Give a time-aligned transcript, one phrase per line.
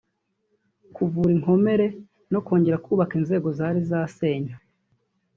[0.95, 1.85] kuvura inkomere
[2.31, 4.53] no kongera kubaka inzego zari zasenywe